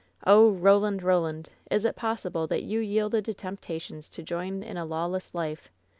[0.25, 1.03] Oh, Roland!
[1.03, 1.51] Roland!
[1.69, 5.69] Is it possible that you yielded to temptations to join in a lawless life!